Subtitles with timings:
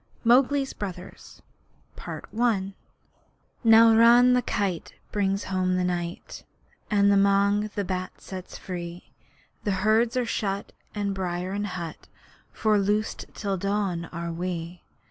[0.23, 1.43] MOWGLI'S BROTHERS
[3.63, 6.43] Now Chil the Kite brings home the night
[6.89, 9.11] That Mang the Bat sets free
[9.63, 12.07] The herds are shut in byre and hut
[12.51, 14.81] For loosed till dawn are we.